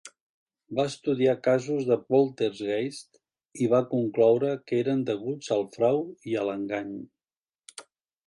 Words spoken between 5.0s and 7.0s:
deguts al frau i a l'engany.